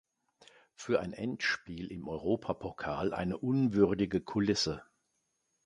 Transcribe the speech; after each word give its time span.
Für 0.73 0.99
ein 1.01 1.13
Endspiel 1.13 1.91
im 1.91 2.07
Europapokal 2.07 3.13
eine 3.13 3.37
unwürdige 3.37 4.19
Kulisse. 4.19 4.83